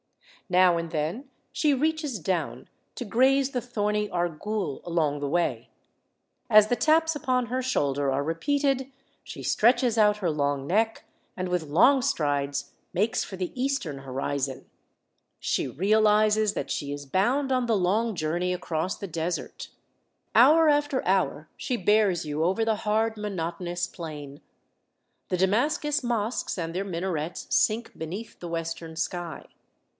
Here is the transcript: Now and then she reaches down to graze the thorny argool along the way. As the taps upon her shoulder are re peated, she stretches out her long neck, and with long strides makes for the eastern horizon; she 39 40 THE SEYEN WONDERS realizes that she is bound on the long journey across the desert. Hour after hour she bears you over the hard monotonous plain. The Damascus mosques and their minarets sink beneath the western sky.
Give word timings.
Now 0.49 0.77
and 0.77 0.89
then 0.91 1.29
she 1.53 1.73
reaches 1.73 2.19
down 2.19 2.67
to 2.95 3.05
graze 3.05 3.51
the 3.51 3.61
thorny 3.61 4.09
argool 4.09 4.81
along 4.83 5.19
the 5.19 5.29
way. 5.29 5.69
As 6.49 6.67
the 6.67 6.75
taps 6.75 7.15
upon 7.15 7.45
her 7.45 7.61
shoulder 7.61 8.11
are 8.11 8.23
re 8.23 8.33
peated, 8.33 8.91
she 9.23 9.43
stretches 9.43 9.97
out 9.99 10.17
her 10.17 10.29
long 10.31 10.65
neck, 10.67 11.05
and 11.37 11.47
with 11.49 11.63
long 11.63 12.01
strides 12.01 12.71
makes 12.91 13.23
for 13.23 13.37
the 13.37 13.53
eastern 13.55 13.99
horizon; 13.99 14.65
she 15.39 15.65
39 15.67 15.75
40 15.75 15.77
THE 15.77 15.85
SEYEN 15.85 15.95
WONDERS 16.03 16.09
realizes 16.17 16.53
that 16.55 16.71
she 16.71 16.91
is 16.91 17.05
bound 17.05 17.51
on 17.51 17.67
the 17.67 17.77
long 17.77 18.15
journey 18.15 18.53
across 18.53 18.97
the 18.97 19.07
desert. 19.07 19.69
Hour 20.35 20.67
after 20.67 21.05
hour 21.05 21.47
she 21.55 21.77
bears 21.77 22.25
you 22.25 22.43
over 22.43 22.65
the 22.65 22.77
hard 22.87 23.15
monotonous 23.17 23.85
plain. 23.87 24.41
The 25.29 25.37
Damascus 25.37 26.03
mosques 26.03 26.57
and 26.57 26.73
their 26.73 26.83
minarets 26.83 27.45
sink 27.55 27.97
beneath 27.97 28.39
the 28.39 28.49
western 28.49 28.95
sky. 28.97 29.45